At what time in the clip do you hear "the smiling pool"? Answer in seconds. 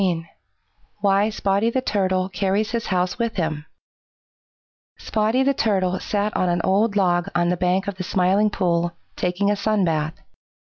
7.97-8.93